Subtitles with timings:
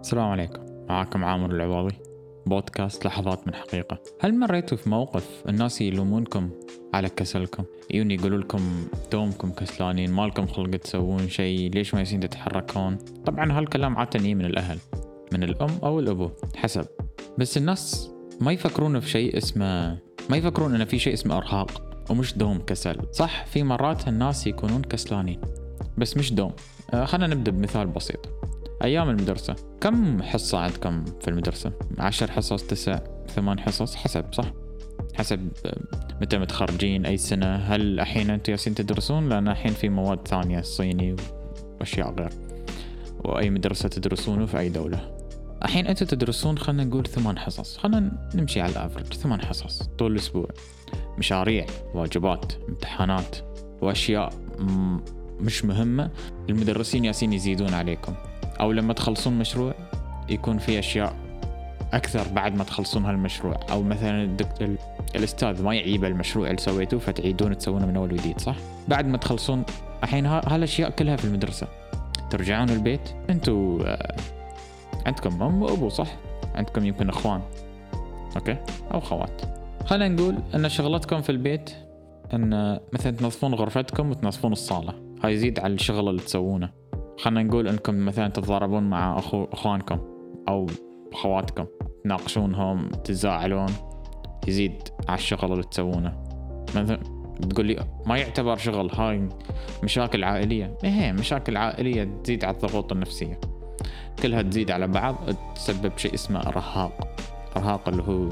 [0.00, 0.62] السلام عليكم.
[0.88, 1.94] معاكم عامر العواضي
[2.46, 3.98] بودكاست لحظات من حقيقة.
[4.20, 6.50] هل مريتوا في موقف الناس يلومونكم
[6.94, 8.60] على كسلكم؟ يجون يقولوا لكم
[9.12, 14.78] دومكم كسلانين مالكم خلق تسوون شيء ليش ما يصير تتحركون؟ طبعا هالكلام عادة من الأهل
[15.32, 16.86] من الأم أو الأبو حسب.
[17.38, 18.10] بس الناس
[18.40, 19.98] ما يفكرون في شيء اسمه
[20.30, 22.96] ما يفكرون إن في شيء اسمه إرهاق ومش دوم كسل.
[23.12, 25.40] صح في مرات الناس يكونون كسلانين
[25.98, 26.52] بس مش دوم.
[26.94, 28.47] آه، خلينا نبدأ بمثال بسيط.
[28.84, 29.56] أيام المدرسة.
[29.80, 34.52] كم حصة عندكم في المدرسة؟ عشر حصص تسع ثمان حصص حسب صح؟
[35.14, 35.78] حسب آه،
[36.20, 37.56] متى متخرجين أي سنة.
[37.56, 41.16] هل الحين أنتم جالسين تدرسون؟ لأن الحين في مواد ثانية صيني
[41.80, 42.30] وأشياء غير.
[43.24, 45.18] وأي مدرسة تدرسونه في أي دولة.
[45.64, 47.76] الحين أنتم تدرسون خلينا نقول ثمان حصص.
[47.76, 50.48] خلينا نمشي على الافرج ثمان حصص طول الأسبوع.
[51.18, 53.36] مشاريع واجبات امتحانات
[53.82, 54.32] وأشياء
[55.40, 56.10] مش مهمة.
[56.50, 58.14] المدرسين ياسين يزيدون عليكم.
[58.60, 59.74] أو لما تخلصون مشروع
[60.28, 61.16] يكون في أشياء
[61.92, 63.60] أكثر بعد ما تخلصون هالمشروع.
[63.70, 64.68] أو مثلا الدكتور
[65.16, 68.56] الأستاذ ما يعيب المشروع اللي سويتوه فتعيدون تسوونه من أول وجديد صح؟
[68.88, 69.64] بعد ما تخلصون
[70.02, 71.66] الحين هالأشياء كلها في المدرسة.
[72.30, 73.00] ترجعون البيت
[73.30, 74.16] أنتوا آه،
[75.06, 76.08] عندكم أم وأبو صح؟
[76.54, 77.40] عندكم يمكن إخوان.
[78.36, 78.56] أوكي؟
[78.94, 79.42] أو خوات.
[79.86, 81.70] خلينا نقول أن شغلتكم في البيت
[82.34, 84.94] أن مثلا تنظفون غرفتكم وتنظفون الصالة.
[85.24, 86.87] هاي يزيد على الشغل اللي تسوونه.
[87.18, 89.98] خلينا نقول إنكم مثلا تتضاربون مع اخو أخوانكم
[90.48, 90.66] أو
[91.12, 91.66] أخواتكم
[92.04, 93.72] تناقشونهم تزاعلون
[94.48, 96.24] يزيد على الشغل اللي تسوونه.
[96.76, 97.00] مثلا
[97.50, 99.28] تقول لي ما يعتبر شغل هاي
[99.84, 100.78] مشاكل عائلية.
[100.84, 103.40] إيه مشاكل عائلية تزيد على الضغوط النفسية.
[104.22, 105.16] كلها تزيد على بعض
[105.54, 107.08] تسبب شيء اسمه إرهاق.
[107.56, 108.28] إرهاق اللي هو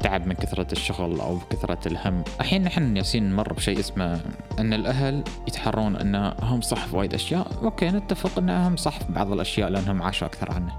[0.00, 2.24] تعب من كثرة الشغل أو كثرة الهم.
[2.40, 4.20] الحين نحن ياسين نمر بشيء اسمه
[4.58, 7.46] أن الأهل يتحرون أن هم صح في وايد أشياء.
[7.62, 10.72] أوكي نتفق أنهم صح في بعض الأشياء لأنهم عاشوا أكثر عنه.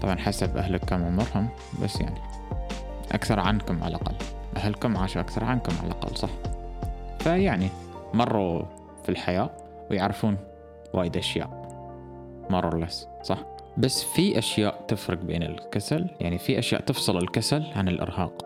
[0.00, 1.48] طبعا حسب أهلك كم عمرهم
[1.82, 2.20] بس يعني
[3.12, 4.14] أكثر عنكم على الأقل.
[4.56, 6.30] أهلكم عاشوا أكثر عنكم على الأقل صح.
[7.18, 7.68] فيعني
[8.14, 8.62] مروا
[9.02, 9.50] في الحياة
[9.90, 10.36] ويعرفون
[10.94, 11.60] وايد أشياء.
[12.50, 13.38] مرور لس صح؟
[13.80, 18.44] بس في أشياء تفرق بين الكسل يعني في أشياء تفصل الكسل عن الإرهاق.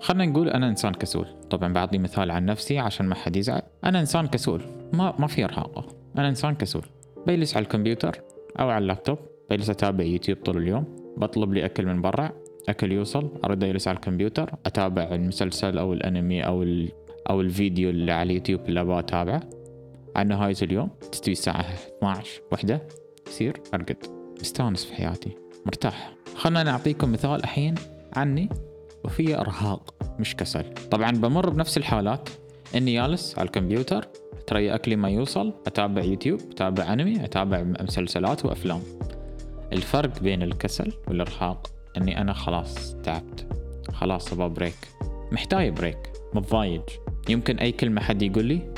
[0.00, 1.26] خلنا نقول أنا إنسان كسول.
[1.50, 3.62] طبعا بعطي مثال عن نفسي عشان ما حد يزعل.
[3.84, 4.62] أنا إنسان كسول.
[4.92, 5.96] ما ما في إرهاق.
[6.18, 6.82] أنا إنسان كسول.
[7.26, 8.20] بجلس على الكمبيوتر
[8.60, 9.18] أو على اللابتوب.
[9.50, 10.84] بجلس أتابع يوتيوب طول اليوم.
[11.16, 12.30] بطلب لي أكل من برا.
[12.68, 13.30] أكل يوصل.
[13.44, 14.50] أرد أجلس على الكمبيوتر.
[14.66, 16.92] أتابع المسلسل أو الأنمي أو ال...
[17.30, 19.42] أو الفيديو اللي على اليوتيوب اللي أبغى أتابعه.
[20.16, 20.90] على نهاية اليوم.
[21.12, 21.60] تستوي الساعة
[21.98, 22.82] 12 وحدة.
[23.26, 24.21] يصير أرقد.
[24.42, 25.30] مستانس في حياتي.
[25.66, 26.14] مرتاح.
[26.36, 27.74] خلنا نعطيكم مثال الحين
[28.12, 28.48] عني
[29.04, 30.64] وفي إرهاق مش كسل.
[30.90, 32.28] طبعا بمر بنفس الحالات.
[32.74, 34.08] إني جالس على الكمبيوتر
[34.46, 38.80] ترى أكلي ما يوصل أتابع يوتيوب أتابع أنمي أتابع مسلسلات وأفلام.
[39.72, 43.46] الفرق بين الكسل والإرهاق إني أنا خلاص تعبت.
[43.92, 44.88] خلاص أبغى break.
[45.32, 46.12] محتاج break.
[46.34, 46.82] متضايج.
[47.28, 48.72] يمكن أي كلمة حد يقول لي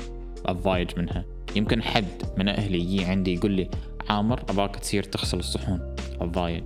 [0.47, 1.25] أتضايج منها.
[1.57, 3.71] يمكن حد من أهلي يجي عندي يقول لي
[4.09, 6.65] عامر أباك تصير تغسل الصحون الضايج.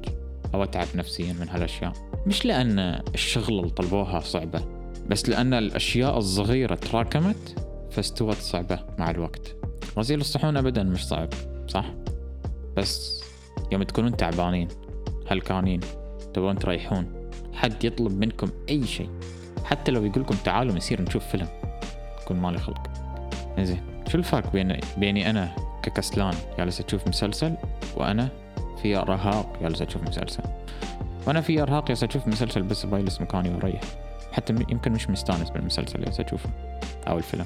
[0.54, 1.92] أو أتعب نفسيا من هالأشياء.
[2.26, 2.78] مش لأن
[3.14, 4.60] الشغل اللي طلبوها صعبة
[5.08, 9.56] بس لأن الأشياء الصغيرة تراكمت فاستوت صعبة مع الوقت.
[9.98, 11.28] غسيل الصحون أبدا مش صعب
[11.68, 11.94] صح؟
[12.76, 13.24] بس
[13.72, 14.68] يوم تكونون تعبانين
[15.30, 15.80] هلكانين
[16.34, 19.10] تبون تريحون حد يطلب منكم أي شيء.
[19.64, 21.48] حتى لو يقولكم تعالوا نسير نشوف فيلم
[22.22, 22.82] يكون مالي خلق.
[23.60, 27.54] زين شو الفرق بين بيني أنا ككسلان جالس أشوف مسلسل
[27.96, 28.28] وأنا
[28.82, 30.42] في إرهاق جالس أشوف مسلسل.
[31.26, 33.80] وأنا في إرهاق جالس أشوف مسلسل بس بجلس مكاني وأريح
[34.32, 36.50] حتى يمكن مش مستانس بالمسلسل جالس أشوفه
[37.08, 37.44] أو الفيلم.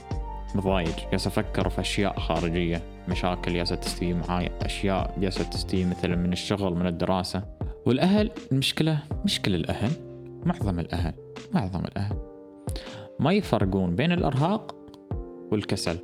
[0.54, 6.32] مضايج جالس أفكر في أشياء خارجية مشاكل جالسة تستوي معاي أشياء جالسة تستوي مثلا من
[6.32, 7.42] الشغل من الدراسة.
[7.86, 9.90] والأهل المشكلة مش كل الأهل
[10.44, 11.14] معظم الأهل
[11.54, 12.16] معظم الأهل.
[13.20, 14.74] ما يفرقون بين الإرهاق
[15.52, 15.98] والكسل.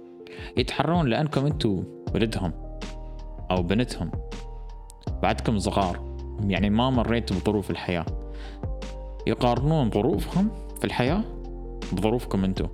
[0.56, 2.52] يتحرون لأنكم أنتم ولدهم
[3.50, 4.10] أو بنتهم.
[5.22, 6.08] بعدكم صغار.
[6.46, 8.06] يعني ما مريت بظروف الحياة.
[9.26, 11.24] يقارنون ظروفهم في الحياة
[11.92, 12.68] بظروفكم أنتم.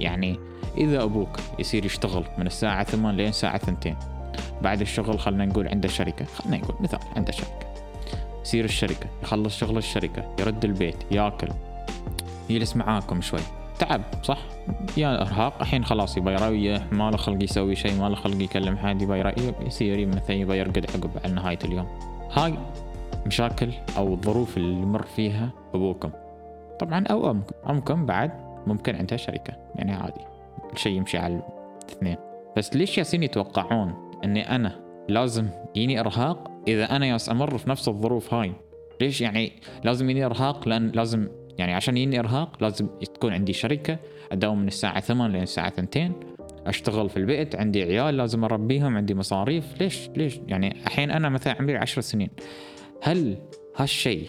[0.00, 0.38] يعني
[0.76, 3.96] إذا أبوك يصير يشتغل من الساعة ثمان لين الساعة ثنتين
[4.62, 6.24] بعد الشغل خلنا نقول عنده شركة.
[6.24, 7.74] خلنا نقول مثال عنده شركة.
[8.42, 11.48] يصير الشركة يخلص شغل الشركة يرد البيت ياكل
[12.50, 13.40] يجلس معاكم شوي.
[13.78, 14.38] تعب صح؟
[14.96, 18.76] يا ارهاق الحين خلاص يبغى يريح ما له خلق يسوي شيء ما له خلق يكلم
[18.76, 21.86] حد يبغى يريح يصير مثلا يبغى يرقد عقب على نهاية اليوم.
[22.32, 22.54] هاي
[23.26, 26.10] مشاكل أو الظروف اللي يمر فيها أبوكم.
[26.80, 28.30] طبعا أو امكم أمكم بعد
[28.66, 30.20] ممكن عندها شركه يعني عادي.
[30.72, 31.42] الشيء يمشي على
[31.88, 32.16] الاثنين.
[32.56, 33.94] بس ليش ياسين يتوقعون
[34.24, 38.52] إني أنا لازم يجيني إرهاق إذا أنا ياس أمر في نفس الظروف هاي؟
[39.00, 39.52] ليش يعني
[39.84, 41.28] لازم يجيني إرهاق؟ لأن لازم
[41.58, 43.98] يعني عشان يجيني إرهاق لازم تكون عندي شركة
[44.32, 46.12] أداوم من الساعة 8 لين الساعة 2
[46.66, 49.64] أشتغل في البيت عندي عيال لازم أربيهم عندي مصاريف.
[49.80, 52.30] ليش؟ ليش؟ يعني الحين أنا مثلا عمري عشر سنين.
[53.02, 53.38] هل
[53.76, 54.28] هالشيء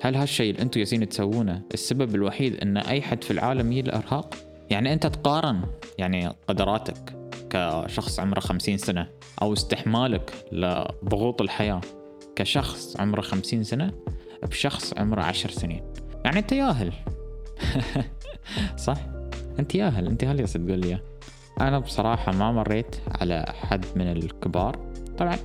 [0.00, 4.34] هل هالشيء اللي أنتم ياسين تسوونه السبب الوحيد إن أي حد في العالم يجي الارهاق
[4.70, 5.62] يعني أنت تقارن
[5.98, 7.14] يعني قدراتك
[7.50, 9.08] كشخص عمره خمسين سنة
[9.42, 11.80] أو استحمالك لضغوط الحياة
[12.36, 13.92] كشخص عمره خمسين سنة
[14.42, 15.82] بشخص عمره عشر سنين.
[16.24, 16.92] يعني أنت ياهل.
[18.76, 18.98] صح؟
[19.58, 20.98] أنت ياهل أنت هل تقول لي
[21.60, 24.78] أنا بصراحة ما مريت على حد من الكبار.
[25.18, 25.36] طبعا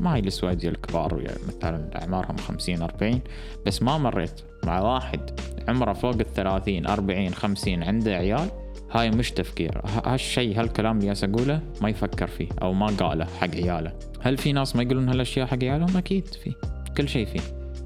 [0.00, 3.20] ما هي السواد الكبار يعني مثلا أعمارهم خمسين أربعين
[3.66, 8.48] بس ما مريت مع واحد عمره فوق الثلاثين أربعين خمسين عنده عيال.
[8.90, 9.82] هاي مش تفكير.
[10.04, 13.92] هالشيء هالكلام اللي أقوله ما يفكر فيه أو ما قاله حق عياله.
[14.20, 16.54] هل في ناس ما يقولون هالأشياء حق عيالهم؟ أكيد في.
[16.96, 17.40] كل شيء فيه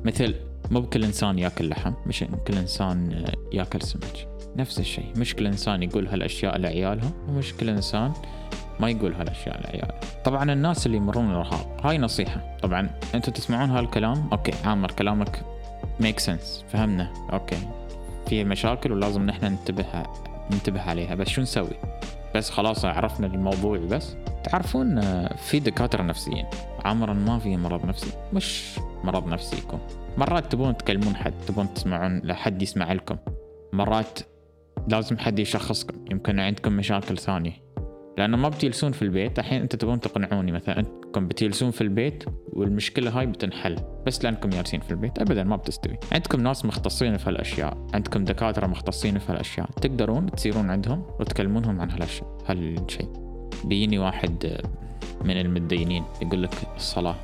[0.04, 0.34] مثل
[0.72, 4.28] مو بكل إنسان يأكل لحم مش كل إنسان يأكل سمك.
[4.56, 8.12] نفس الشيء مش كل إنسان يقول هالأشياء لعيالهم ومش كل إنسان
[8.80, 9.94] ما يقول هالأشياء لعياله.
[10.24, 12.56] طبعا الناس اللي يمرون الارهاق هاي نصيحة.
[12.62, 15.42] طبعا أنتم تسمعون هالكلام؟ okay عامر كلامك
[16.00, 17.12] make sense فهمنا.
[17.32, 17.58] okay
[18.28, 19.86] في مشاكل ولازم نحن ننتبه
[20.50, 21.14] ننتبه عليها.
[21.14, 21.76] بس شو نسوي؟
[22.34, 26.46] بس خلاص عرفنا الموضوع بس تعرفون آه، في دكاترة نفسيين.
[26.84, 28.12] عمرا ما في مرض نفسي.
[28.32, 29.80] مش مرض نفسي يكون
[30.18, 33.16] مرات تبون تكلمون حد تبون تسمعون لحد يسمع لكم.
[33.72, 34.18] مرات
[34.88, 36.04] لازم حد يشخصكم.
[36.10, 37.52] يمكن عندكم مشاكل ثانية.
[38.18, 39.38] لأنه ما بتجلسون في البيت.
[39.38, 40.78] الحين انت تبون تقنعوني مثلا.
[40.78, 43.76] أنتم بتجلسون في البيت والمشكلة هاي بتنحل.
[44.06, 45.18] بس لأنكم جالسين في البيت.
[45.18, 45.98] ابدا ما بتستوي.
[46.12, 47.86] عندكم ناس مختصين في هالأشياء.
[47.94, 49.66] عندكم دكاترة مختصين في هالأشياء.
[49.66, 52.38] تقدرون تصيرون عندهم وتكلمونهم عن هالأشياء.
[52.46, 53.21] هالشيء.
[53.64, 54.60] بيجيني واحد
[55.24, 57.14] من المتدينين يقول لك الصلاة.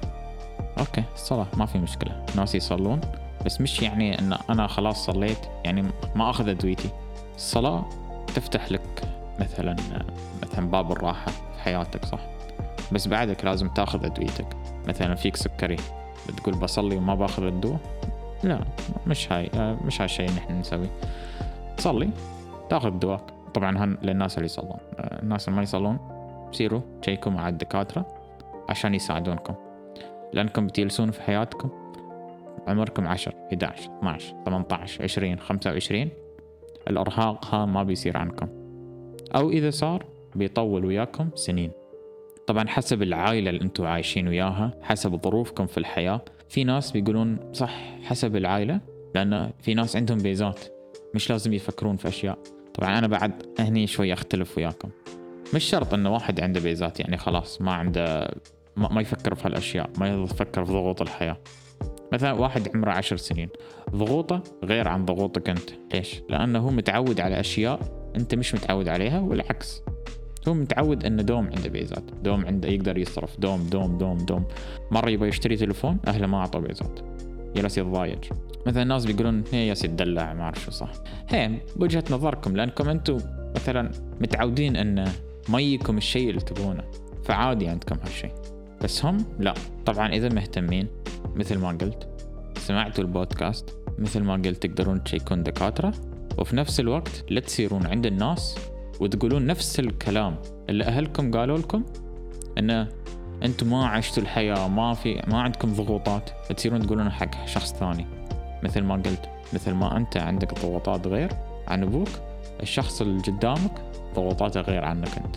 [0.78, 2.24] أوكي الصلاة ما في مشكلة.
[2.36, 3.00] ناس يصلون
[3.46, 6.88] بس مش يعني إن أنا خلاص صليت يعني ما اخذ ادويتي
[7.36, 7.84] الصلاة
[8.34, 9.02] تفتح لك
[9.40, 9.76] مثلا
[10.42, 12.20] مثلا باب الراحة في حياتك صح؟
[12.92, 14.56] بس بعدك لازم تأخذ أدويتك.
[14.88, 15.76] مثلا فيك سكري.
[16.28, 17.78] بتقول بصلي وما بأخذ الدواء؟
[18.44, 18.60] لا
[19.06, 19.50] مش هاي
[19.84, 20.88] مش هاي الشيء نحن نسوي
[21.76, 22.10] تصلي
[22.70, 23.22] تأخذ دواك.
[23.54, 24.78] طبعا هن للناس اللي يصلون.
[24.98, 25.98] الناس اللي ما يصلون
[26.52, 28.06] سيروا شيكوا مع الدكاترة
[28.68, 29.54] عشان يساعدونكم
[30.32, 31.70] لأنكم بتجلسون في حياتكم
[32.66, 36.08] عمركم عشر 11 12 18 20 25
[36.90, 38.48] الإرهاق ها ما بيصير عنكم.
[39.34, 41.70] أو إذا صار بيطول وياكم سنين.
[42.46, 47.98] طبعا حسب العائلة اللي أنتم عايشين وياها حسب ظروفكم في الحياة في ناس بيقولون صح
[48.02, 48.80] حسب العائلة
[49.14, 50.60] لأن في ناس عندهم بيزات
[51.14, 52.38] مش لازم يفكرون في أشياء.
[52.74, 54.88] طبعا أنا بعد هني شوي أختلف وياكم.
[55.54, 58.34] مش شرط أنه واحد عنده بيزات يعني خلاص ما عنده
[58.76, 61.36] ما يفكر في هالأشياء ما يفكر في ضغوط الحياة.
[62.12, 63.48] مثلا واحد عمره عشر سنين
[63.90, 65.70] ضغوطه غير عن ضغوطك أنت.
[65.94, 67.80] ليش؟ لأنه هو متعود على أشياء
[68.16, 69.82] أنت مش متعود عليها والعكس.
[70.48, 74.44] هو متعود إنه دوم عنده بيزات دوم عنده يقدر يصرف دوم دوم دوم دوم.
[74.90, 77.00] مرة يبغى يشتري تليفون أهله ما أعطوا بيزات.
[77.56, 78.24] جلس يتضايج
[78.66, 80.92] مثلا الناس بيقولون هي ياس يدلع ما أعرف شو صح.
[81.28, 83.18] هي بوجهه نظركم لانكم أنتم
[83.56, 83.90] مثلا
[84.20, 85.08] متعودين ان
[85.48, 86.84] ما يجيكم الشيء اللي تبونه
[87.24, 88.32] فعادي عندكم هالشيء.
[88.82, 89.54] بس هم لا
[89.86, 90.88] طبعا إذا مهتمين
[91.36, 92.08] مثل ما قلت
[92.56, 95.94] سمعتوا البودكاست مثل ما قلت تقدرون تشيكون دكاترة
[96.38, 98.58] وفي نفس الوقت لا تصيرون عند الناس
[99.00, 100.36] وتقولون نفس الكلام
[100.68, 101.84] اللي أهلكم قالوا لكم
[102.58, 102.88] إنه
[103.42, 108.06] أنتم ما عشتوا الحياة ما في ما عندكم ضغوطات تصيرون تقولون حق شخص ثاني.
[108.62, 111.32] مثل ما قلت مثل ما أنت عندك ضغوطات غير
[111.68, 112.08] عن أبوك
[112.62, 115.36] الشخص اللي قدامك ضغوطاته غير عنك أنت.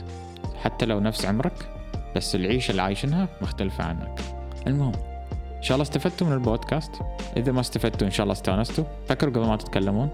[0.63, 1.69] حتى لو نفس عمرك
[2.15, 4.21] بس العيشة اللي عايشينها مختلفة عنك.
[4.67, 4.93] المهم
[5.57, 6.91] إن شاء الله استفدتوا من البودكاست.
[7.37, 8.83] إذا ما استفدتوا إن شاء الله استانستوا.
[9.07, 10.09] فكروا قبل ما تتكلمون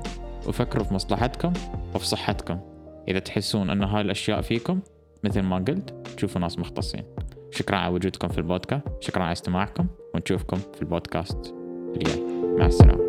[0.47, 1.53] وفكروا في مصلحتكم
[1.95, 2.59] وفي صحتكم.
[3.07, 4.79] إذا تحسون أن هاي الأشياء فيكم
[5.23, 7.03] مثل ما قلت تشوفوا ناس مختصين.
[7.51, 8.83] شكرا على وجودكم في البودكاست.
[8.99, 11.53] شكرا على استماعكم ونشوفكم في البودكاست
[11.95, 12.23] الجاي.
[12.59, 13.06] مع السلامة.